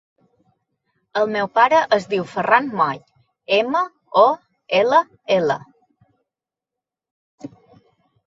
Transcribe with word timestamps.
El 1.19 1.27
meu 1.33 1.49
pare 1.57 1.81
es 1.97 2.07
diu 2.13 2.23
Ferran 2.31 2.69
Moll: 2.79 3.01
ema, 3.59 3.83
o, 4.23 4.25
ela, 4.79 5.03
ela. 5.35 5.59